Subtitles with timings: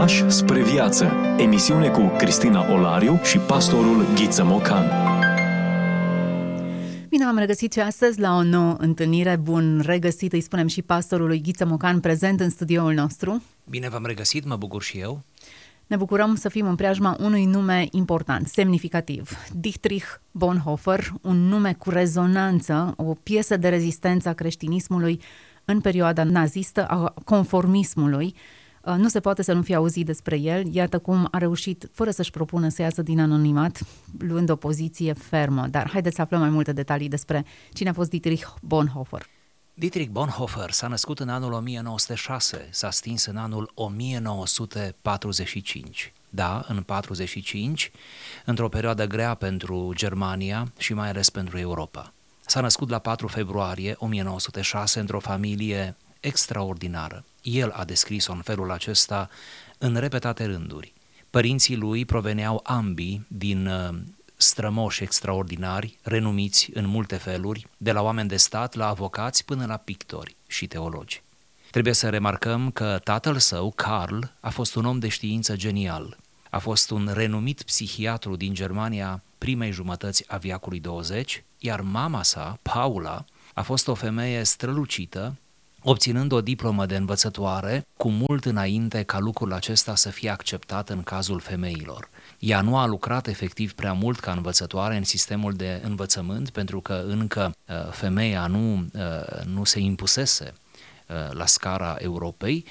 [0.00, 1.04] Pași spre viață.
[1.38, 4.90] Emisiune cu Cristina Olariu și pastorul Ghiță Mocan.
[7.08, 9.36] Bine am regăsit și astăzi la o nouă întâlnire.
[9.36, 13.42] Bun regăsit, îi spunem și pastorului Ghiță Mocan prezent în studioul nostru.
[13.68, 15.22] Bine v-am regăsit, mă bucur și eu.
[15.86, 19.30] Ne bucurăm să fim în preajma unui nume important, semnificativ.
[19.52, 25.20] Dietrich Bonhoeffer, un nume cu rezonanță, o piesă de rezistență a creștinismului
[25.64, 28.34] în perioada nazistă, a conformismului.
[28.84, 30.74] Uh, nu se poate să nu fie auzit despre el.
[30.74, 33.80] Iată cum a reușit, fără să-și propună să iasă din anonimat,
[34.18, 35.66] luând o poziție fermă.
[35.66, 39.26] Dar haideți să aflăm mai multe detalii despre cine a fost Dietrich Bonhoeffer.
[39.74, 46.12] Dietrich Bonhoeffer s-a născut în anul 1906, s-a stins în anul 1945.
[46.28, 47.90] Da, în 45,
[48.44, 52.12] într-o perioadă grea pentru Germania și mai ales pentru Europa.
[52.46, 57.24] S-a născut la 4 februarie 1906 într-o familie extraordinară.
[57.42, 59.28] El a descris-o în felul acesta
[59.78, 60.92] în repetate rânduri.
[61.30, 63.88] Părinții lui proveneau ambii din uh,
[64.36, 69.76] strămoși extraordinari, renumiți în multe feluri, de la oameni de stat, la avocați, până la
[69.76, 71.22] pictori și teologi.
[71.70, 76.18] Trebuie să remarcăm că tatăl său, Carl, a fost un om de știință genial.
[76.50, 82.58] A fost un renumit psihiatru din Germania primei jumătăți a viacului 20, iar mama sa,
[82.62, 83.24] Paula,
[83.54, 85.36] a fost o femeie strălucită,
[85.82, 91.02] obținând o diplomă de învățătoare cu mult înainte ca lucrul acesta să fie acceptat în
[91.02, 92.08] cazul femeilor.
[92.38, 97.04] Ea nu a lucrat efectiv prea mult ca învățătoare în sistemul de învățământ pentru că
[97.06, 100.54] încă uh, femeia nu, uh, nu se impusese
[101.08, 102.64] uh, la scara Europei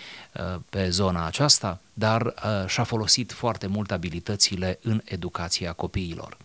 [0.70, 2.34] pe zona aceasta, dar
[2.68, 6.38] și-a folosit foarte mult abilitățile în educația copiilor.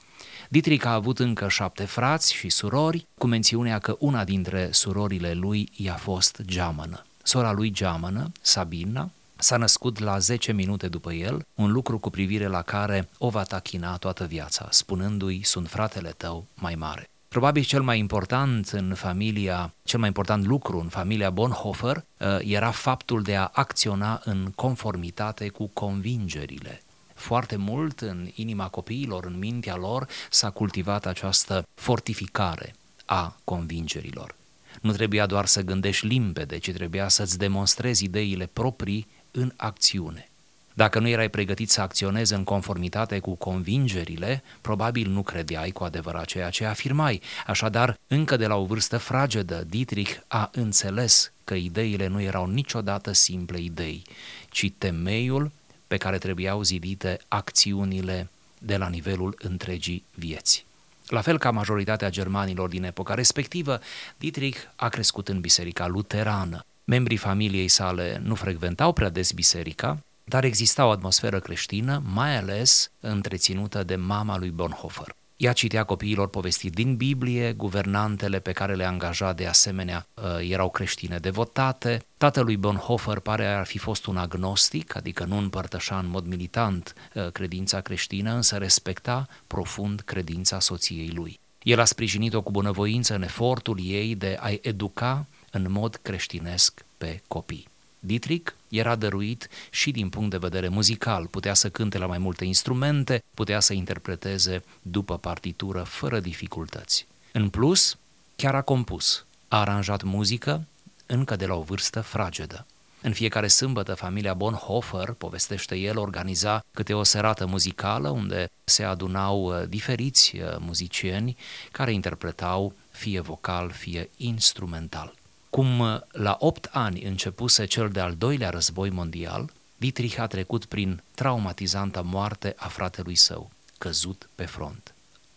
[0.48, 5.68] Dietrich a avut încă șapte frați și surori, cu mențiunea că una dintre surorile lui
[5.76, 7.04] i-a fost geamănă.
[7.22, 12.46] Sora lui geamănă, Sabina, s-a născut la 10 minute după el, un lucru cu privire
[12.46, 17.08] la care o va tachina toată viața, spunându-i, sunt fratele tău mai mare.
[17.28, 22.70] Probabil cel mai important în familia, cel mai important lucru în familia Bonhoeffer uh, era
[22.70, 26.82] faptul de a acționa în conformitate cu convingerile
[27.24, 32.74] foarte mult în inima copiilor, în mintea lor, s-a cultivat această fortificare
[33.04, 34.34] a convingerilor.
[34.80, 40.28] Nu trebuia doar să gândești limpede, ci trebuia să-ți demonstrezi ideile proprii în acțiune.
[40.74, 46.24] Dacă nu erai pregătit să acționezi în conformitate cu convingerile, probabil nu credeai cu adevărat
[46.24, 47.20] ceea ce afirmai.
[47.46, 53.12] Așadar, încă de la o vârstă fragedă, Dietrich a înțeles că ideile nu erau niciodată
[53.12, 54.02] simple idei,
[54.50, 55.50] ci temeiul
[55.86, 58.28] pe care trebuiau zidite acțiunile
[58.58, 60.64] de la nivelul întregii vieți.
[61.08, 63.80] La fel ca majoritatea germanilor din epoca respectivă,
[64.18, 66.64] Dietrich a crescut în biserica luterană.
[66.84, 72.90] Membrii familiei sale nu frecventau prea des biserica, dar exista o atmosferă creștină, mai ales
[73.00, 75.14] întreținută de mama lui Bonhoeffer.
[75.36, 80.70] Ea citea copiilor povestiri din Biblie, guvernantele pe care le angaja de asemenea uh, erau
[80.70, 82.04] creștine devotate.
[82.16, 87.30] Tatălui Bonhoeffer pare ar fi fost un agnostic, adică nu împărtășa în mod militant uh,
[87.30, 91.40] credința creștină, însă respecta profund credința soției lui.
[91.62, 97.22] El a sprijinit-o cu bunăvoință în efortul ei de a educa în mod creștinesc pe
[97.28, 97.72] copii.
[98.04, 102.44] Dietrich era dăruit și din punct de vedere muzical, putea să cânte la mai multe
[102.44, 107.06] instrumente, putea să interpreteze după partitură fără dificultăți.
[107.32, 107.98] În plus,
[108.36, 110.66] chiar a compus, a aranjat muzică
[111.06, 112.66] încă de la o vârstă fragedă.
[113.02, 119.44] În fiecare sâmbătă, familia Bonhoeffer, povestește el, organiza câte o serată muzicală unde se adunau
[119.44, 121.36] uh, diferiți uh, muzicieni
[121.72, 125.14] care interpretau fie vocal, fie instrumental.
[125.54, 131.02] Cum uh, la opt ani începuse cel de-al doilea război mondial, Dietrich a trecut prin
[131.14, 134.94] traumatizanta moarte a fratelui său, căzut pe front.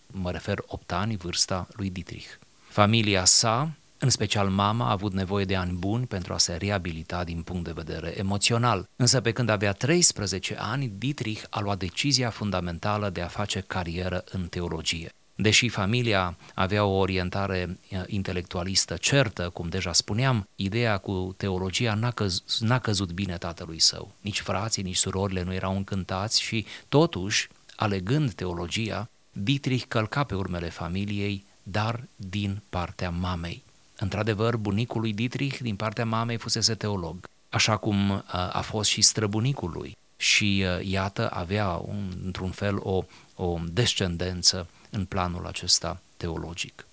[0.08, 2.28] Mă refer opt ani, vârsta lui Dietrich.
[2.68, 7.24] Familia sa, în special mama, a avut nevoie de ani buni pentru a se reabilita
[7.24, 8.90] din punct de vedere emoțional.
[8.96, 14.24] Însă pe când avea 13 ani, Dietrich a luat decizia fundamentală de a face carieră
[14.32, 15.12] în teologie.
[15.40, 22.12] Deși familia avea o orientare eh, intelectualistă certă, cum deja spuneam, ideea cu teologia n-a,
[22.12, 24.12] căz, n-a căzut bine tatălui său.
[24.22, 30.70] Nici frații, nici surorile nu erau încântați și, totuși, alegând teologia, Dietrich călca pe urmele
[30.70, 33.64] familiei, dar din partea mamei.
[33.98, 39.02] Într-adevăr, bunicul lui Dietrich din partea mamei fusese teolog, așa cum eh, a fost și
[39.02, 39.98] străbunicul lui.
[40.16, 43.04] Și eh, iată, avea un, într-un fel o,
[43.36, 44.68] o descendență
[44.98, 46.88] în planul acesta teologic.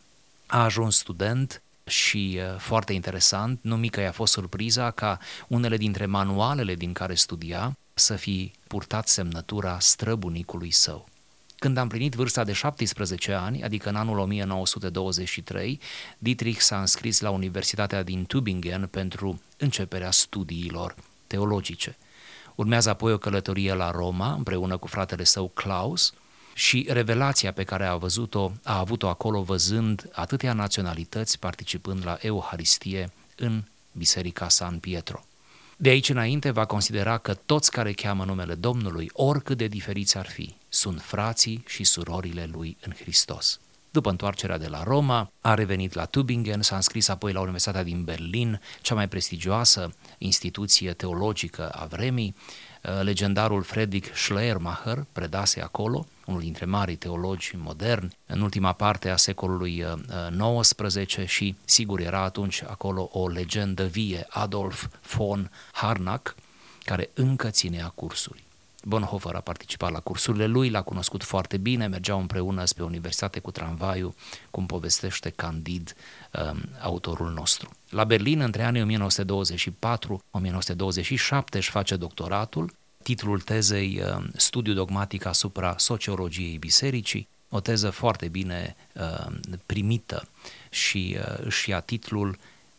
[0.47, 5.19] A ajuns student și foarte interesant, nu mică i-a fost surpriza ca
[5.49, 11.09] unele dintre manualele din care studia să fi purtat semnătura străbunicului său.
[11.59, 15.81] Când am plinit vârsta de 17 ani, adică în anul 1923,
[16.19, 20.95] Dietrich s-a înscris la Universitatea din Tübingen pentru începerea studiilor
[21.27, 21.97] teologice.
[22.55, 26.13] Urmează apoi o călătorie la Roma împreună cu fratele său Klaus
[26.55, 33.13] și revelația pe care a văzut-o, a avut-o acolo văzând atâtea naționalități participând la Euharistie
[33.37, 33.63] în
[33.93, 35.25] Biserica San Pietro.
[35.77, 40.27] De aici înainte va considera că toți care cheamă numele Domnului, oricât de diferiți ar
[40.27, 43.61] fi, sunt frații și surorile lui în Hristos.
[43.91, 48.05] După întoarcerea de la Roma, a revenit la Tübingen, s-a înscris apoi la Universitatea din
[48.05, 52.35] Berlin, cea mai prestigioasă instituție teologică a vremii.
[52.83, 59.17] Uh, legendarul Friedrich Schleiermacher predase acolo, unul dintre marii teologi moderni, în ultima parte a
[59.17, 59.85] secolului
[60.51, 66.35] XIX uh, și, sigur, era atunci acolo o legendă vie, Adolf von Harnack,
[66.85, 68.45] care încă ținea cursuri.
[68.85, 73.51] Bonhoeffer a participat la cursurile lui, l-a cunoscut foarte bine, mergeau împreună spre universitate cu
[73.51, 74.15] tramvaiul,
[74.51, 75.95] cum povestește Candid,
[76.51, 77.71] um, autorul nostru.
[77.89, 78.99] La Berlin, între anii 1924-1927,
[81.51, 82.73] își face doctoratul,
[83.05, 90.29] titlul tezei um, Studiu dogmatic asupra sociologiei bisericii, o teză foarte bine um, primită
[90.71, 92.39] și uh, își ia titlul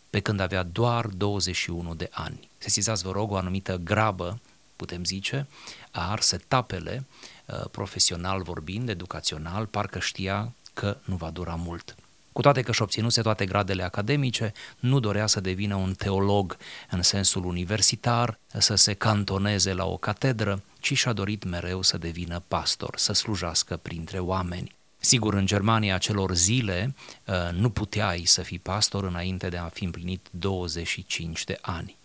[0.10, 2.50] pe când avea doar 21 de ani.
[2.58, 4.40] Sesizați, vă rog, o anumită grabă
[4.76, 5.48] putem zice,
[5.92, 7.06] a ars etapele,
[7.46, 11.96] uh, profesional vorbind, educațional, parcă știa că nu va dura mult.
[12.36, 16.58] Cu toate că și obținuse toate gradele academice, nu dorea să devină un teolog
[16.90, 22.44] în sensul universitar, să se cantoneze la o catedră, ci și-a dorit mereu să devină
[22.48, 24.76] pastor, să slujească printre oameni.
[24.98, 26.96] Sigur, în Germania celor zile
[27.26, 31.98] uh, nu puteai să fii pastor înainte de a fi împlinit 25 de ani.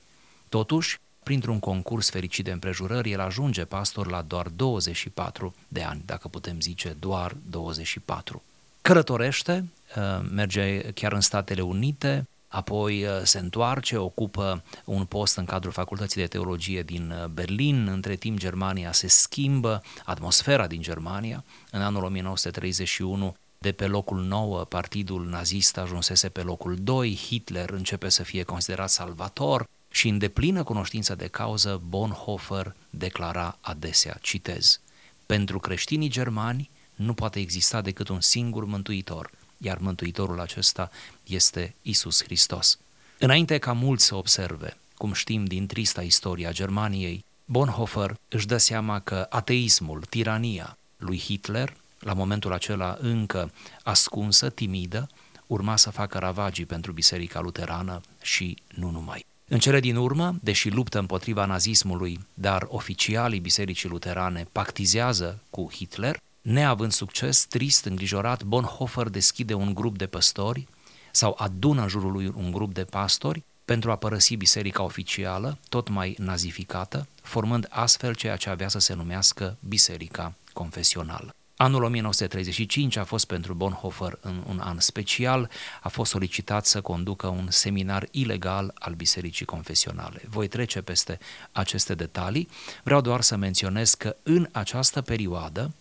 [0.48, 6.28] Totuși, printr-un concurs fericit de împrejurări, el ajunge pastor la doar 24 de ani, dacă
[6.28, 8.42] putem zice doar 24.
[8.82, 15.44] Călătorește, uh, merge chiar în Statele Unite, apoi uh, se întoarce, ocupă un post în
[15.44, 21.44] cadrul Facultății de Teologie din uh, Berlin, între timp Germania se schimbă, atmosfera din Germania,
[21.70, 28.08] în anul 1931 de pe locul 9, partidul nazist ajunsese pe locul 2, Hitler începe
[28.08, 34.80] să fie considerat salvator, și în deplină cunoștință de cauză, Bonhoeffer declara adesea, citez,
[35.26, 40.90] Pentru creștinii germani nu poate exista decât un singur mântuitor, iar mântuitorul acesta
[41.26, 42.78] este Isus Hristos.
[43.18, 49.00] Înainte ca mulți să observe, cum știm din trista istoria Germaniei, Bonhoeffer își dă seama
[49.00, 53.52] că ateismul, tirania lui Hitler, la momentul acela încă
[53.82, 55.08] ascunsă, timidă,
[55.46, 59.26] urma să facă ravagii pentru Biserica Luterană și nu numai.
[59.48, 66.16] În cele din urmă, deși luptă împotriva nazismului, dar oficialii Bisericii Luterane pactizează cu Hitler,
[66.42, 70.66] neavând succes, trist, îngrijorat, Bonhoeffer deschide un grup de păstori
[71.12, 75.88] sau adună în jurul lui un grup de pastori pentru a părăsi biserica oficială, tot
[75.88, 81.34] mai nazificată, formând astfel ceea ce avea să se numească biserica confesională.
[81.56, 85.50] Anul 1935 a fost pentru Bonhoeffer în un an special,
[85.82, 90.22] a fost solicitat să conducă un seminar ilegal al Bisericii Confesionale.
[90.28, 91.18] Voi trece peste
[91.52, 92.48] aceste detalii,
[92.82, 95.72] vreau doar să menționez că în această perioadă,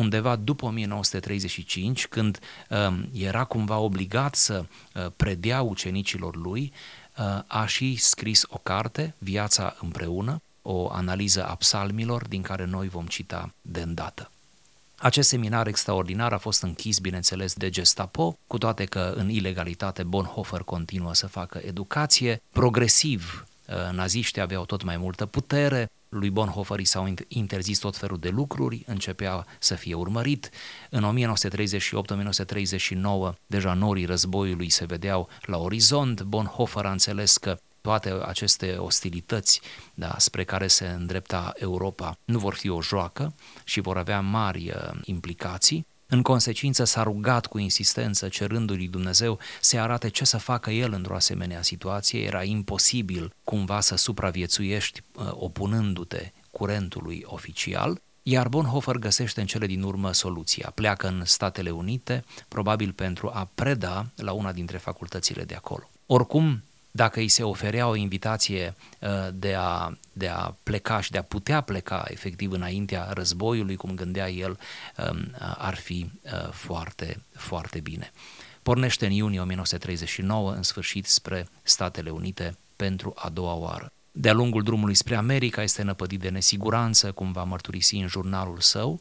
[0.00, 2.38] undeva după 1935, când
[2.68, 4.64] uh, era cumva obligat să
[4.94, 6.72] uh, predea ucenicilor lui,
[7.18, 12.88] uh, a și scris o carte, Viața împreună, o analiză a psalmilor din care noi
[12.88, 14.30] vom cita de îndată.
[14.98, 20.60] Acest seminar extraordinar a fost închis, bineînțeles, de Gestapo, cu toate că în ilegalitate Bonhoeffer
[20.60, 22.42] continuă să facă educație.
[22.52, 28.18] Progresiv, uh, naziștii aveau tot mai multă putere, lui Bonhoeffer i s-au interzis tot felul
[28.18, 30.50] de lucruri, începea să fie urmărit.
[30.90, 31.28] În
[33.32, 36.22] 1938-1939, deja norii războiului se vedeau la orizont.
[36.22, 39.60] Bonhoeffer a înțeles că toate aceste ostilități
[39.94, 44.70] da, spre care se îndrepta Europa nu vor fi o joacă și vor avea mari
[44.70, 45.86] uh, implicații.
[46.12, 51.14] În consecință s-a rugat cu insistență cerându-lui Dumnezeu să arate ce să facă el într-o
[51.14, 52.20] asemenea situație.
[52.20, 59.82] Era imposibil cumva să supraviețuiești uh, opunându-te curentului oficial, iar Bonhoeffer găsește în cele din
[59.82, 60.72] urmă soluția.
[60.74, 65.90] Pleacă în Statele Unite, probabil pentru a preda la una dintre facultățile de acolo.
[66.06, 71.18] Oricum, dacă îi se oferea o invitație uh, de a, de a pleca și de
[71.18, 74.58] a putea pleca efectiv înaintea războiului, cum gândea el,
[75.10, 78.12] um, ar fi uh, foarte, foarte bine.
[78.62, 83.92] Pornește în iunie 1939, în sfârșit, spre Statele Unite pentru a doua oară.
[84.12, 89.00] De-a lungul drumului spre America este năpădit de nesiguranță, cum va mărturisi în jurnalul său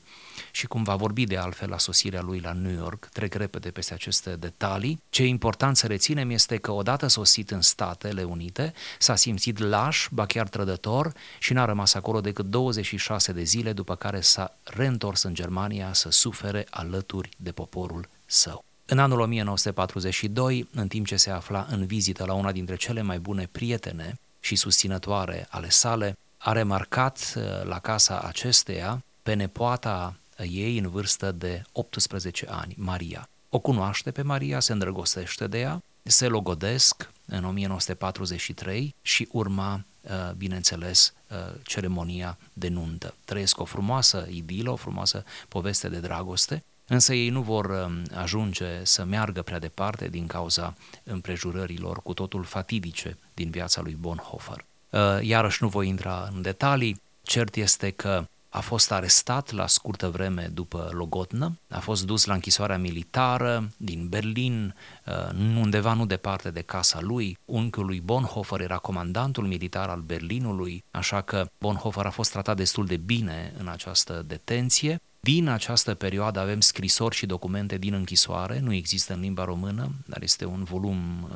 [0.51, 3.05] și cum va vorbi de altfel la sosirea lui la New York.
[3.05, 5.01] Trec repede peste aceste detalii.
[5.09, 10.07] Ce e important să reținem este că odată sosit în Statele Unite, s-a simțit laș,
[10.11, 15.23] ba chiar trădător și n-a rămas acolo decât 26 de zile, după care s-a reîntors
[15.23, 18.63] în Germania să sufere alături de poporul său.
[18.85, 23.19] În anul 1942, în timp ce se afla în vizită la una dintre cele mai
[23.19, 30.77] bune prietene și susținătoare ale sale, a remarcat uh, la casa acesteia pe nepoata ei
[30.77, 33.29] în vârstă de 18 ani, Maria.
[33.49, 40.31] O cunoaște pe Maria, se îndrăgostește de ea, se logodesc în 1943 și urma, uh,
[40.37, 43.15] bineînțeles, uh, ceremonia de nuntă.
[43.25, 48.83] Trăiesc o frumoasă idilă, o frumoasă poveste de dragoste, însă ei nu vor um, ajunge
[48.83, 54.65] să meargă prea departe din cauza împrejurărilor cu totul fatidice din viața lui Bonhoeffer.
[54.89, 60.09] Uh, iarăși nu voi intra în detalii, cert este că a fost arestat la scurtă
[60.09, 65.13] vreme după Logotnă, a fost dus la închisoarea militară din Berlin, uh,
[65.57, 67.37] undeva nu departe de casa lui.
[67.45, 72.85] Unchiul lui Bonhoeffer era comandantul militar al Berlinului, așa că Bonhoeffer a fost tratat destul
[72.85, 75.01] de bine în această detenție.
[75.19, 80.21] Din această perioadă avem scrisori și documente din închisoare, nu există în limba română, dar
[80.21, 81.29] este un volum uh,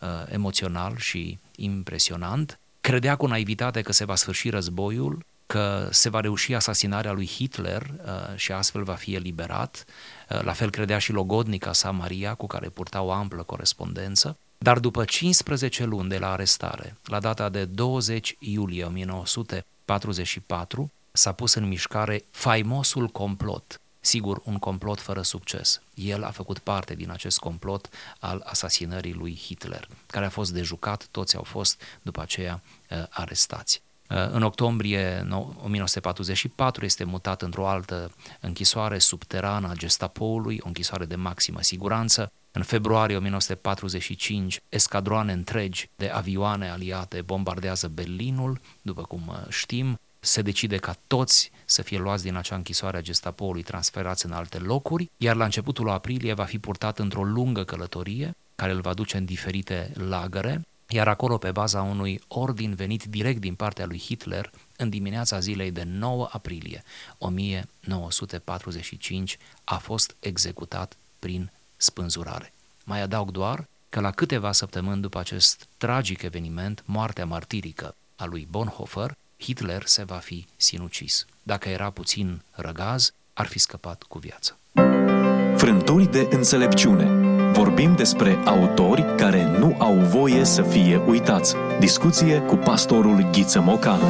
[0.00, 2.58] uh, emoțional și impresionant.
[2.80, 7.82] Credea cu naivitate că se va sfârși războiul, că se va reuși asasinarea lui Hitler
[7.82, 9.84] uh, și astfel va fi eliberat.
[10.30, 14.36] Uh, la fel credea și logodnica sa Maria, cu care purta o amplă corespondență.
[14.58, 21.54] Dar după 15 luni de la arestare, la data de 20 iulie 1944, s-a pus
[21.54, 23.80] în mișcare faimosul complot.
[24.00, 25.80] Sigur, un complot fără succes.
[25.94, 31.08] El a făcut parte din acest complot al asasinării lui Hitler, care a fost dejucat,
[31.10, 33.82] toți au fost după aceea uh, arestați.
[34.10, 41.16] Uh, în octombrie 1944 este mutat într-o altă închisoare subterană a gestapoului, o închisoare de
[41.16, 42.32] maximă siguranță.
[42.52, 49.98] În februarie 1945, escadroane întregi de avioane aliate bombardează Berlinul, după cum uh, știm.
[50.26, 54.58] Se decide ca toți să fie luați din acea închisoare a gestapoului, transferați în alte
[54.58, 59.16] locuri, iar la începutul aprilie va fi purtat într-o lungă călătorie, care îl va duce
[59.16, 64.50] în diferite lagăre, iar acolo, pe baza unui ordin venit direct din partea lui Hitler,
[64.76, 66.82] în dimineața zilei de 9 aprilie
[67.18, 72.52] 1945, a fost executat prin spânzurare.
[72.84, 78.46] Mai adaug doar că la câteva săptămâni după acest tragic eveniment, moartea martirică a lui
[78.50, 81.24] Bonhoeffer, Hitler se va fi sinucis.
[81.42, 84.58] Dacă era puțin răgaz, ar fi scăpat cu viață.
[85.56, 87.26] Frânturi de înțelepciune
[87.56, 91.54] Vorbim despre autori care nu au voie să fie uitați.
[91.78, 94.04] Discuție cu pastorul Ghiță Mocanu.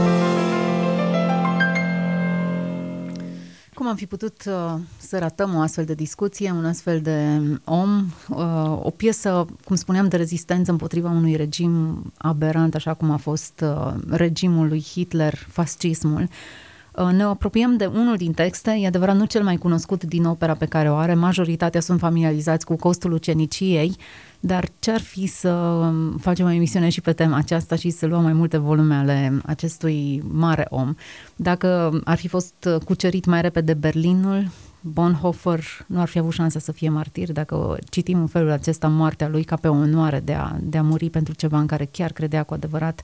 [3.76, 8.06] Cum am fi putut uh, să ratăm o astfel de discuție, un astfel de om,
[8.28, 13.64] uh, o piesă, cum spuneam, de rezistență împotriva unui regim aberant, așa cum a fost
[13.64, 16.65] uh, regimul lui Hitler, fascismul, uh, Uh,
[17.12, 20.66] ne apropiem de unul din texte, e adevărat nu cel mai cunoscut din opera pe
[20.66, 23.96] care o are, majoritatea sunt familiarizați cu costul uceniciei,
[24.40, 28.22] dar ce-ar fi să um, facem o emisiune și pe tema aceasta și să luăm
[28.22, 30.94] mai multe volume ale acestui mare om?
[31.36, 34.48] Dacă ar fi fost cucerit mai repede Berlinul,
[34.80, 37.32] Bonhoeffer nu ar fi avut șansa să fie martir.
[37.32, 40.82] Dacă citim în felul acesta moartea lui ca pe o onoare de a, de a
[40.82, 43.02] muri pentru ceva în care chiar credea cu adevărat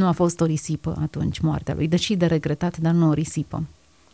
[0.00, 3.62] nu a fost o risipă atunci moartea lui, deși de regretat, dar nu o risipă.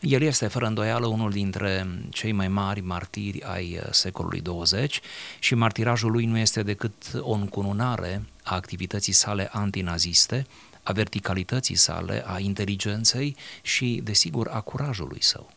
[0.01, 5.01] El este, fără îndoială, unul dintre cei mai mari martiri ai uh, secolului 20
[5.39, 10.47] și martirajul lui nu este decât o încununare a activității sale antinaziste,
[10.83, 15.51] a verticalității sale, a inteligenței și, desigur, a curajului său.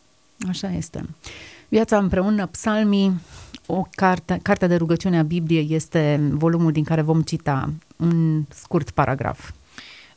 [0.48, 1.06] Așa este.
[1.68, 3.20] Viața împreună, psalmii,
[3.66, 8.90] o carte, cartea de rugăciune a Bibliei este volumul din care vom cita un scurt
[8.92, 9.52] paragraf.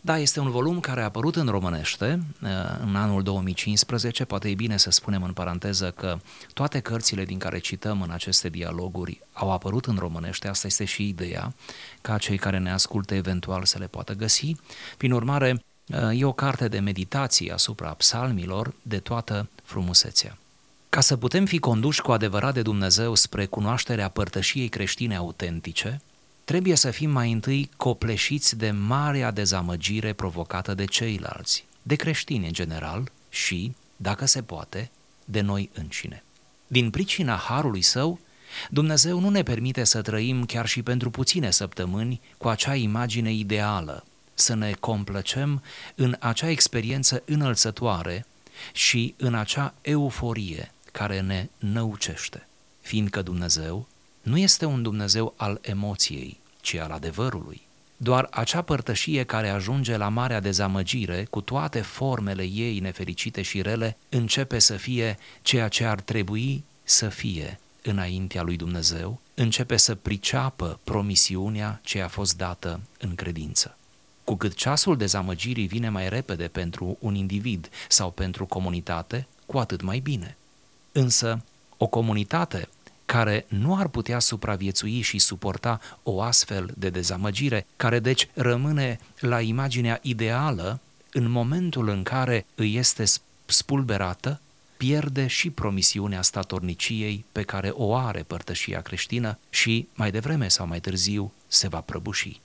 [0.04, 2.49] Da, este un volum care a apărut în românește uh,
[2.80, 6.18] în anul 2015, poate e bine să spunem în paranteză că
[6.52, 11.09] toate cărțile din care cităm în aceste dialoguri au apărut în românește, asta este și
[11.09, 11.54] ideea,
[12.00, 14.56] ca cei care ne ascultă eventual să le poată găsi.
[14.97, 20.37] Prin urmare, uh, e o carte de meditații asupra psalmilor de toată frumusețea.
[20.88, 26.00] Ca să putem fi conduși cu adevărat de Dumnezeu spre cunoașterea părtășiei creștine autentice,
[26.45, 32.53] trebuie să fim mai întâi copleșiți de marea dezamăgire provocată de ceilalți, de creștini în
[32.53, 34.91] general și, dacă se poate,
[35.25, 36.23] de noi înșine.
[36.67, 38.19] Din pricina harului său,
[38.71, 44.05] Dumnezeu nu ne permite să trăim chiar și pentru puține săptămâni cu acea imagine ideală,
[44.35, 45.63] să ne complăcem
[45.95, 48.27] în acea experiență înălțătoare
[48.73, 52.47] și în acea euforie care ne năucește,
[52.81, 53.89] fiindcă Dumnezeu
[54.23, 57.62] nu este un Dumnezeu al emoției, ci al adevărului.
[57.97, 63.97] Doar acea părtășie care ajunge la marea dezamăgire, cu toate formele ei nefericite și rele,
[64.09, 70.81] începe să fie ceea ce ar trebui să fie înaintea lui Dumnezeu, începe să priceapă
[70.85, 73.76] promisiunea ce a fost dată în credință.
[74.25, 79.83] Cu cât ceasul dezamăgirii vine mai repede pentru un individ sau pentru comunitate, cu atât
[79.83, 80.37] mai bine.
[80.93, 81.45] Însă,
[81.76, 82.69] o comunitate
[83.12, 89.40] care nu ar putea supraviețui și suporta o astfel de dezamăgire, care deci rămâne la
[89.40, 90.81] imaginea ideală
[91.12, 93.04] în momentul în care îi este
[93.47, 94.40] spulberată,
[94.76, 100.81] pierde și promisiunea statorniciei pe care o are părtășia creștină și, mai devreme sau mai
[100.81, 102.40] târziu, se va prăbuși.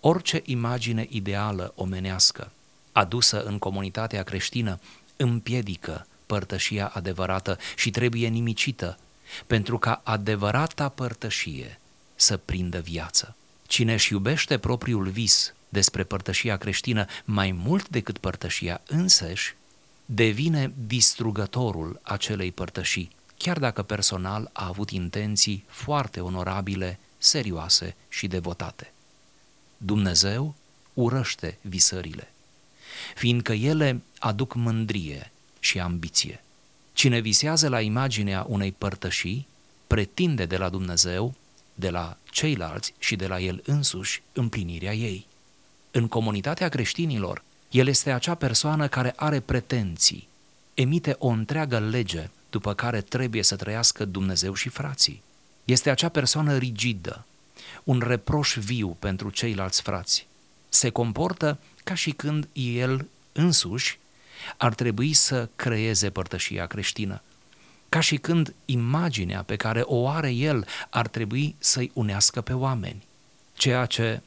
[0.00, 2.52] Orice imagine ideală omenească
[2.92, 4.80] adusă în comunitatea creștină
[5.16, 8.98] împiedică părtășia adevărată și trebuie nimicită
[9.46, 11.78] pentru ca adevărata părtășie
[12.14, 13.36] să prindă viață.
[13.66, 19.54] Cine își iubește propriul vis despre părtășia creștină mai mult decât părtășia însăși,
[20.04, 28.92] devine distrugătorul acelei părtășii, chiar dacă personal a avut intenții foarte onorabile, serioase și devotate.
[29.76, 30.54] Dumnezeu
[30.94, 32.32] urăște visările,
[33.14, 35.30] fiindcă ele aduc mândrie
[35.60, 36.42] și ambiție.
[36.98, 39.46] Cine visează la imaginea unei părtășii,
[39.86, 41.34] pretinde de la Dumnezeu,
[41.74, 45.26] de la ceilalți și de la el însuși împlinirea ei.
[45.90, 50.28] În comunitatea creștinilor, el este acea persoană care are pretenții,
[50.74, 55.22] emite o întreagă lege după care trebuie să trăiască Dumnezeu și frații.
[55.64, 57.26] Este acea persoană rigidă,
[57.84, 60.26] un reproș viu pentru ceilalți frați.
[60.68, 63.98] Se comportă ca și când el însuși
[64.56, 67.22] ar trebui să creeze părtășia creștină,
[67.88, 73.06] ca și când imaginea pe care o are el ar trebui să-i unească pe oameni.
[73.54, 74.20] Ceea ce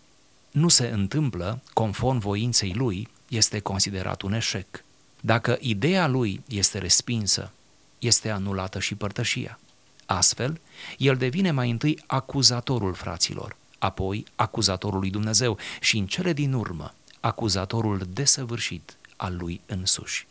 [0.52, 4.84] nu se întâmplă conform voinței lui este considerat un eșec.
[5.20, 7.52] Dacă ideea lui este respinsă,
[8.00, 9.60] este anulată și părtășia.
[10.06, 10.60] Astfel,
[10.98, 16.94] el devine mai întâi acuzatorul fraților, apoi acuzatorul lui Dumnezeu și în cele din urmă
[17.20, 20.28] acuzatorul desăvârșit al lui însuși.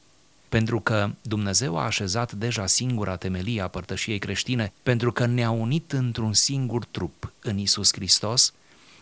[0.48, 5.92] Pentru că Dumnezeu a așezat deja singura temelie a părtășiei creștine, pentru că ne-a unit
[5.92, 8.53] într-un singur trup în Isus Hristos,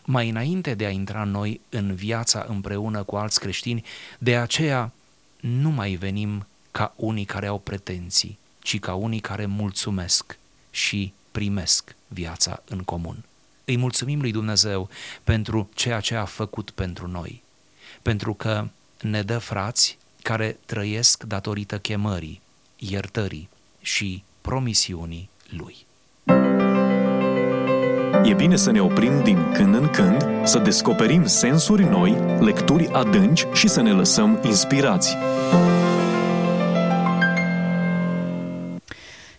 [0.05, 3.85] mai înainte de a intra noi în viața împreună cu alți creștini,
[4.19, 4.93] de aceea
[5.41, 10.39] nu mai venim ca unii care au pretenții, ci ca unii care mulțumesc
[10.71, 13.25] și primesc viața în comun.
[13.65, 14.89] Îi mulțumim lui Dumnezeu
[15.25, 17.43] pentru ceea ce a făcut pentru noi,
[18.03, 18.69] pentru că
[19.03, 22.41] ne dă frați care trăiesc datorită chemării,
[22.77, 23.49] iertării
[23.81, 25.77] și promisiunii Lui.
[28.25, 33.47] E bine să ne oprim din când în când, să descoperim sensuri noi, lecturi adânci
[33.53, 35.17] și să ne lăsăm inspirați.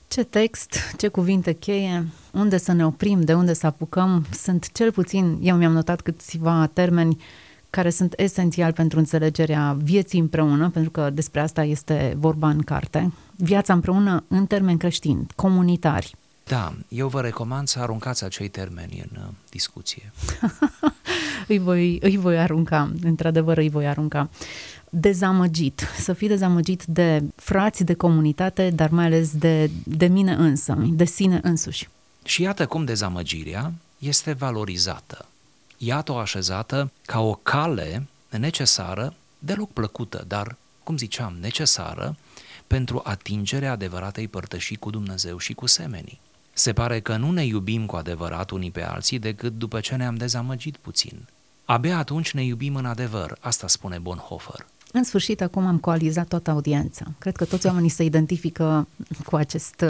[0.07, 4.91] Ce text, ce cuvinte cheie, unde să ne oprim, de unde să apucăm, sunt cel
[4.91, 7.21] puțin, eu mi-am notat câțiva termeni
[7.69, 13.11] care sunt esențiali pentru înțelegerea vieții împreună, pentru că despre asta este vorba în carte.
[13.35, 16.15] Viața împreună în termeni creștini, comunitari.
[16.49, 20.11] Da, eu vă recomand să aruncați acei termeni în uh, discuție.
[21.47, 24.29] îi, voi, îi voi arunca, într-adevăr îi voi arunca.
[24.89, 30.77] Dezamăgit, să fii dezamăgit de frați, de comunitate, dar mai ales de, de mine însă,
[30.91, 31.89] de sine însuși.
[32.23, 35.25] Și iată cum dezamăgirea este valorizată
[35.81, 42.17] iată-o așezată ca o cale necesară, deloc plăcută, dar, cum ziceam, necesară
[42.67, 46.19] pentru atingerea adevăratei părtășii cu Dumnezeu și cu semenii.
[46.53, 50.15] Se pare că nu ne iubim cu adevărat unii pe alții decât după ce ne-am
[50.15, 51.27] dezamăgit puțin.
[51.65, 54.65] Abia atunci ne iubim în adevăr, asta spune Bonhoeffer.
[54.91, 57.05] În sfârșit, acum am coalizat toată audiența.
[57.19, 58.87] Cred că toți oamenii se identifică
[59.25, 59.85] cu acest,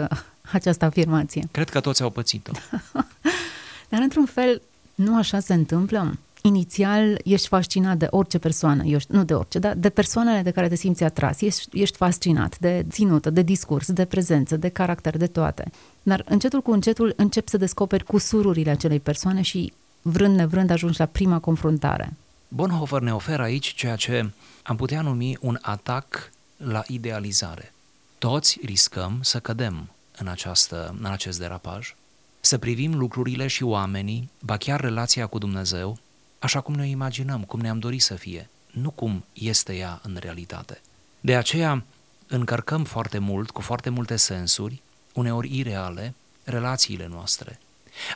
[0.52, 1.48] această afirmație.
[1.50, 2.52] Cred că toți au pățit-o.
[3.90, 4.62] Dar, într-un fel,
[5.00, 6.18] nu așa se întâmplă?
[6.42, 10.68] Inițial ești fascinat de orice persoană, ești, nu de orice, dar de persoanele de care
[10.68, 11.40] te simți atras.
[11.40, 15.70] Ești, ești fascinat de ținută, de discurs, de prezență, de caracter, de toate.
[16.02, 21.06] Dar încetul cu încetul începi să descoperi cusururile acelei persoane și vrând nevrând ajungi la
[21.06, 22.12] prima confruntare.
[22.48, 24.30] Bonhoeffer ne oferă aici ceea ce
[24.62, 27.72] am putea numi un atac la idealizare.
[28.18, 31.94] Toți riscăm să cădem în, această, în acest derapaj
[32.40, 35.98] să privim lucrurile și oamenii, ba chiar relația cu Dumnezeu,
[36.38, 40.80] așa cum ne imaginăm, cum ne-am dorit să fie, nu cum este ea în realitate.
[41.20, 41.84] De aceea
[42.26, 47.58] încărcăm foarte mult, cu foarte multe sensuri, uneori ireale, relațiile noastre.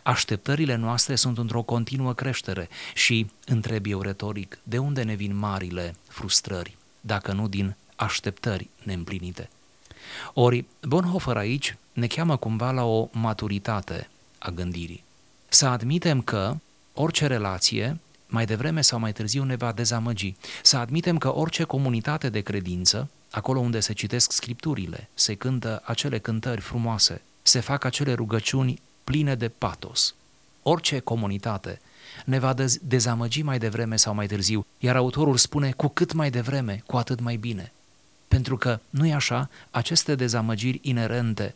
[0.03, 5.95] Așteptările noastre sunt într-o continuă creștere și întreb eu retoric, de unde ne vin marile
[6.09, 9.51] frustrări, dacă nu din așteptări neîmplinite?
[10.35, 14.09] Ori Bonhoeffer aici ne cheamă cumva la o maturitate
[14.45, 15.05] a gândirii.
[15.49, 16.57] Să admitem că
[16.95, 20.35] orice relație, mai devreme sau mai târziu, ne va dezamăgi.
[20.63, 26.19] Să admitem că orice comunitate de credință, acolo unde se citesc scripturile, se cântă acele
[26.19, 30.15] cântări frumoase, se fac acele rugăciuni pline de patos.
[30.63, 31.81] Orice comunitate
[32.25, 36.83] ne va dezamăgi mai devreme sau mai târziu, iar autorul spune cu cât mai devreme,
[36.87, 37.73] cu atât mai bine.
[38.29, 41.55] Pentru că, nu-i așa, aceste dezamăgiri inerente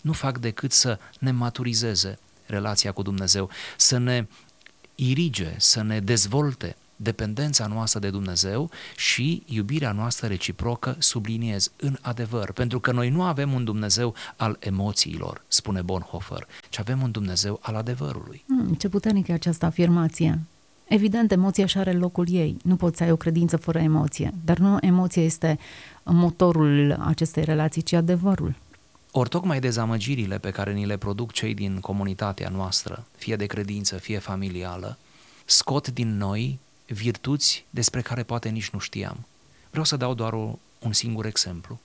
[0.00, 4.26] nu fac decât să ne maturizeze relația cu Dumnezeu, să ne
[4.94, 12.52] irige, să ne dezvolte dependența noastră de Dumnezeu și iubirea noastră reciprocă, subliniez, în adevăr.
[12.52, 17.58] Pentru că noi nu avem un Dumnezeu al emoțiilor, spune Bonhoeffer, ci avem un Dumnezeu
[17.62, 18.44] al adevărului.
[18.46, 20.38] Hmm, ce puternică e această afirmație.
[20.88, 22.56] Evident, emoția și are locul ei.
[22.62, 24.34] Nu poți să ai o credință fără emoție.
[24.44, 25.58] Dar nu emoția este
[26.02, 28.54] motorul acestei relații, ci adevărul.
[29.10, 33.96] Ori tocmai dezamăgirile pe care ni le produc cei din comunitatea noastră, fie de credință,
[33.96, 34.98] fie familială,
[35.44, 39.26] scot din noi virtuți despre care poate nici nu știam.
[39.70, 41.80] Vreau să dau doar o, un singur exemplu.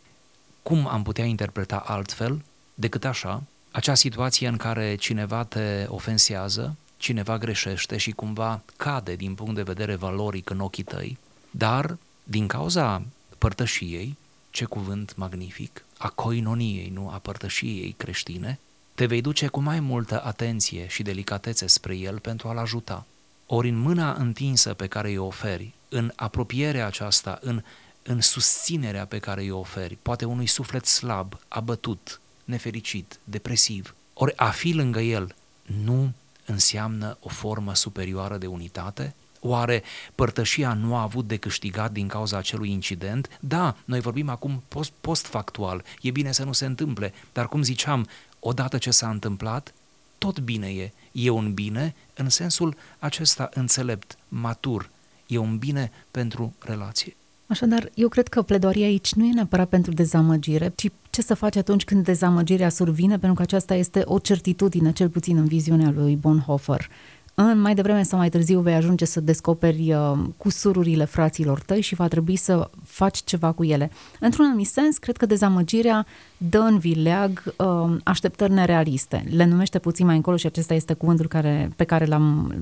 [0.63, 2.41] Cum am putea interpreta altfel
[2.73, 9.35] decât așa, acea situație în care cineva te ofensează, cineva greșește și cumva cade din
[9.35, 11.17] punct de vedere valoric în ochii tăi,
[11.51, 13.01] dar din cauza
[13.37, 14.17] părtășiei,
[14.49, 18.59] ce cuvânt magnific, a coinoniei, nu a părtășiei creștine,
[18.95, 23.05] te vei duce cu mai multă atenție și delicatețe spre el pentru a-l ajuta.
[23.45, 27.63] Ori în mâna întinsă pe care îi oferi, în apropierea aceasta, în,
[28.03, 34.49] în susținerea pe care îi oferi, poate unui suflet slab, abătut, nefericit, depresiv, ori a
[34.49, 35.35] fi lângă el
[35.83, 36.13] nu
[36.45, 39.15] înseamnă o formă superioară de unitate?
[39.45, 39.83] Oare
[40.15, 43.39] părtășia nu a avut de câștigat din cauza acelui incident?
[43.39, 48.07] Da, noi vorbim acum post, post-factual, e bine să nu se întâmple, dar cum ziceam,
[48.39, 49.73] odată ce s-a întâmplat,
[50.17, 50.91] tot bine e.
[51.11, 54.89] E un bine în sensul acesta înțelept, matur.
[55.27, 57.15] E un bine pentru relație.
[57.47, 61.55] Așadar, eu cred că pledoaria aici nu e neapărat pentru dezamăgire, ci ce să faci
[61.55, 66.15] atunci când dezamăgirea survine, pentru că aceasta este o certitudine, cel puțin în viziunea lui
[66.15, 66.89] Bonhoeffer.
[67.35, 71.95] În mai devreme sau mai târziu vei ajunge să descoperi uh, cusururile fraților tăi și
[71.95, 73.91] va trebui să faci ceva cu ele.
[74.19, 76.05] Într-un anumit sens, cred că dezamăgirea
[76.37, 79.25] dă în vileag uh, așteptări nerealiste.
[79.29, 82.55] Le numește puțin mai încolo și acesta este cuvântul care, pe care l-am,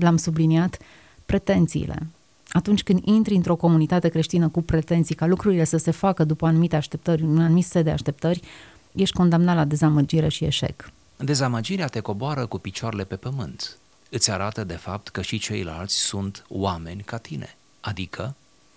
[0.00, 0.78] l-am subliniat,
[1.26, 2.06] pretențiile.
[2.48, 6.76] Atunci când intri într-o comunitate creștină cu pretenții ca lucrurile să se facă după anumite
[6.76, 8.40] așteptări, un anumit set de așteptări,
[8.92, 10.90] ești condamnat la dezamăgire și eșec.
[11.16, 13.78] Dezamăgirea te coboară cu picioarele pe pământ
[14.14, 18.34] îți arată de fapt că și ceilalți sunt oameni ca tine, adică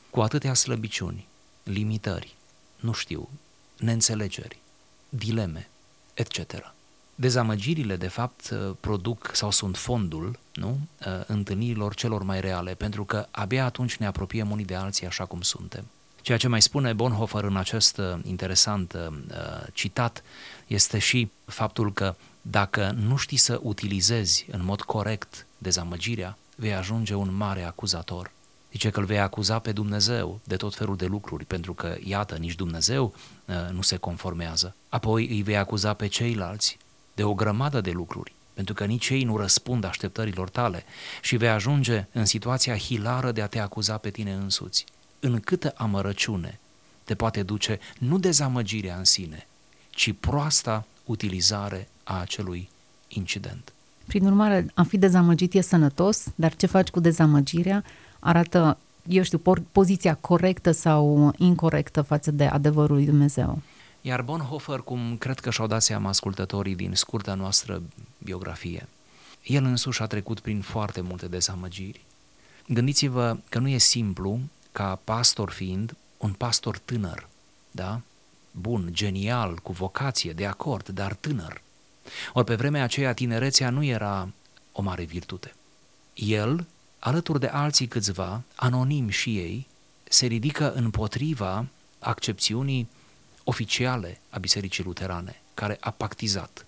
[0.10, 1.28] cu atâtea slăbiciuni,
[1.64, 2.36] limitări,
[2.80, 3.30] nu știu,
[3.78, 4.60] neînțelegeri,
[5.10, 5.70] dileme,
[6.14, 6.74] etc.
[7.16, 10.80] Dezamăgirile, de fapt, produc sau sunt fondul nu?
[11.28, 15.42] întâlnirilor celor mai reale, pentru că abia atunci ne apropiem unii de alții așa cum
[15.42, 15.86] suntem.
[16.28, 19.18] Ceea ce mai spune Bonhoeffer în acest interesant uh,
[19.74, 20.24] citat
[20.68, 27.14] este și faptul că dacă nu știi să utilizezi în mod corect dezamăgirea, vei ajunge
[27.14, 28.32] un mare acuzator.
[28.72, 32.36] Zice că îl vei acuza pe Dumnezeu de tot felul de lucruri, pentru că, iată,
[32.36, 33.14] nici Dumnezeu
[33.46, 34.76] uh, nu se conformează.
[34.90, 36.78] Apoi îi vei acuza pe ceilalți
[37.14, 40.84] de o grămadă de lucruri, pentru că nici ei nu răspund așteptărilor tale
[41.22, 44.86] și vei ajunge în situația hilară de a te acuza pe tine însuți.
[45.20, 46.60] În câtă amărăciune
[47.04, 49.48] te poate duce nu dezamăgirea în sine,
[49.90, 52.70] ci proasta utilizare a acelui
[53.08, 53.72] incident.
[54.06, 57.84] Prin urmare, a fi dezamăgit e sănătos, dar ce faci cu dezamăgirea
[58.20, 58.78] arată,
[59.08, 59.38] eu știu,
[59.72, 63.62] poziția corectă sau incorrectă față de adevărul lui Dumnezeu.
[64.02, 67.82] Iar Bonhoeffer, cum cred că și-au dat seama ascultătorii din scurta noastră
[68.24, 68.88] biografie,
[69.44, 72.02] el însuși a trecut prin foarte multe dezamăgiri.
[72.68, 74.40] Gândiți-vă că nu e simplu
[74.78, 77.28] ca pastor fiind un pastor tânăr,
[77.72, 78.02] da?
[78.52, 81.62] Bun, genial, cu vocație, de acord, dar tânăr.
[82.34, 84.30] Ori pe vremea aceea tinerețea nu era
[84.72, 85.56] o mare virtute.
[86.14, 86.66] El,
[87.00, 89.68] alături de alții câțiva, anonim și ei,
[90.04, 91.66] se ridică împotriva
[92.00, 92.90] accepțiunii
[93.44, 96.66] oficiale a Bisericii Luterane, care a pactizat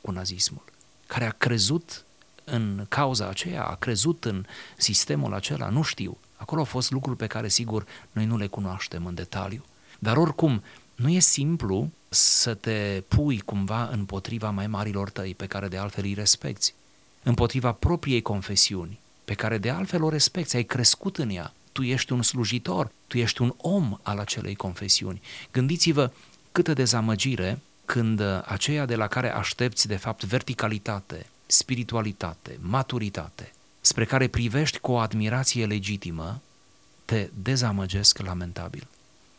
[0.00, 0.64] cu nazismul,
[1.06, 2.04] care a crezut
[2.44, 4.44] în cauza aceea, a crezut în
[4.76, 6.18] sistemul acela, nu știu.
[6.38, 9.64] Acolo au fost lucruri pe care, sigur, noi nu le cunoaștem în detaliu.
[9.98, 10.62] Dar oricum,
[10.94, 16.04] nu e simplu să te pui cumva împotriva mai marilor tăi, pe care de altfel
[16.04, 16.74] îi respecti,
[17.22, 22.12] împotriva propriei confesiuni, pe care de altfel o respecti, ai crescut în ea, tu ești
[22.12, 25.20] un slujitor, tu ești un om al acelei confesiuni.
[25.52, 26.10] Gândiți-vă
[26.52, 33.52] câtă dezamăgire când aceea de la care aștepți de fapt verticalitate, spiritualitate, maturitate,
[33.88, 36.40] spre care privești cu o admirație legitimă,
[37.04, 38.86] te dezamăgesc lamentabil.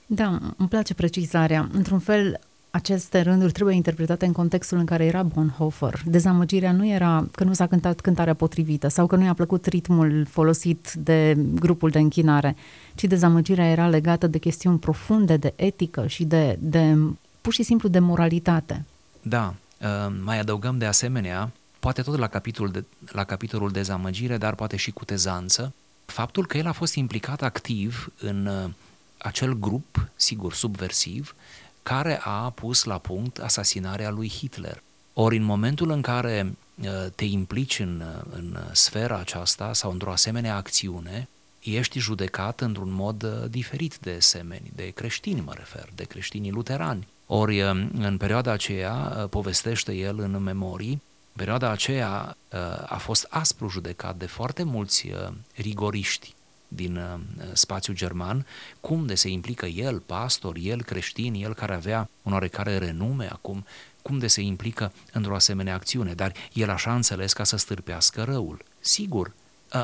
[0.05, 1.69] Da, îmi place precizarea.
[1.71, 2.39] Într-un fel,
[2.71, 6.01] aceste rânduri trebuie interpretate în contextul în care era Bonhoeffer.
[6.05, 10.25] Dezamăgirea nu era că nu s-a cântat cântarea potrivită sau că nu i-a plăcut ritmul
[10.29, 12.55] folosit de grupul de închinare,
[12.95, 16.97] ci dezamăgirea era legată de chestiuni profunde de etică și de, de
[17.41, 18.85] pur și simplu de moralitate.
[19.21, 24.55] Da, uh, mai adăugăm de asemenea, poate tot la capitolul, de, la capitolul dezamăgire, dar
[24.55, 25.73] poate și cu tezanță,
[26.05, 28.69] faptul că el a fost implicat activ în uh,
[29.17, 31.35] acel grup, sigur, subversiv,
[31.83, 34.81] care a pus la punct asasinarea lui Hitler.
[35.13, 40.11] Ori în momentul în care uh, te implici în, uh, în sfera aceasta sau într-o
[40.11, 41.27] asemenea acțiune,
[41.59, 47.07] ești judecat într-un mod uh, diferit de semeni, de creștini mă refer, de creștinii luterani.
[47.25, 48.93] Ori în perioada aceea,
[49.29, 51.01] povestește el în memorii,
[51.39, 52.37] perioada aceea
[52.85, 55.11] a fost aspru judecat de foarte mulți
[55.55, 56.33] rigoriști
[56.67, 57.19] din uh,
[57.53, 58.45] spațiul german,
[58.79, 63.65] cum de se implică el, pastor, el creștin, el care avea un oarecare renume acum,
[64.01, 68.63] cum de se implică într-o asemenea acțiune, dar el așa înțeles ca să stârpească răul.
[68.79, 69.33] Sigur,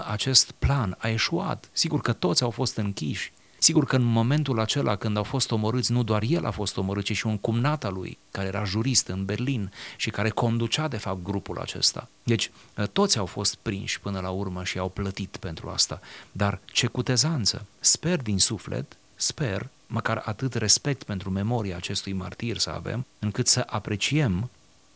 [0.07, 3.33] acest plan a eșuat, sigur că toți au fost închiși,
[3.65, 7.03] Sigur că în momentul acela când au fost omorâți, nu doar el a fost omorât,
[7.03, 10.97] ci și un cumnat al lui, care era jurist în Berlin și care conducea de
[10.97, 12.07] fapt grupul acesta.
[12.23, 12.51] Deci
[12.91, 15.99] toți au fost prinși până la urmă și au plătit pentru asta.
[16.31, 17.65] Dar ce cutezanță!
[17.79, 23.65] Sper din suflet, sper, măcar atât respect pentru memoria acestui martir să avem, încât să
[23.69, 24.49] apreciem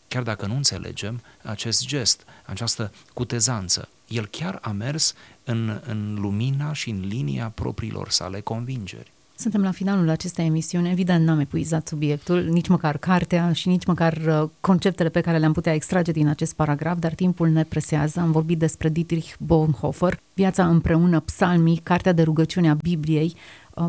[0.10, 3.88] chiar dacă nu înțelegem acest gest, această cutezanță.
[4.08, 9.12] El chiar a mers în, în lumina și în linia propriilor sale convingeri.
[9.36, 10.90] Suntem la finalul acestei emisiuni.
[10.92, 15.54] Evident, n-am epuizat subiectul, nici măcar cartea și nici măcar uh, conceptele pe care le-am
[15.54, 18.20] putea extrage din acest paragraf, dar timpul ne presează.
[18.20, 23.36] Am vorbit despre Dietrich Bonhoeffer, Viața împreună, psalmii, cartea de rugăciune a Bibliei,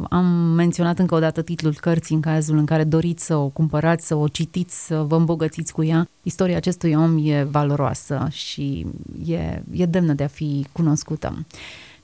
[0.09, 0.25] am
[0.55, 4.15] menționat încă o dată titlul cărții în cazul în care doriți să o cumpărați, să
[4.15, 6.09] o citiți, să vă îmbogățiți cu ea.
[6.23, 8.87] Istoria acestui om e valoroasă și
[9.27, 11.47] e, e demnă de a fi cunoscută.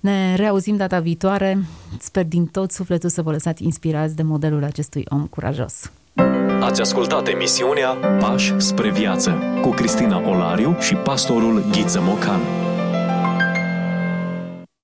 [0.00, 1.64] Ne reauzim data viitoare.
[1.98, 5.90] Sper din tot sufletul să vă lăsați inspirați de modelul acestui om curajos.
[6.60, 7.88] Ați ascultat emisiunea
[8.20, 12.40] Pași spre viață cu Cristina Olariu și pastorul Ghiță Mocan.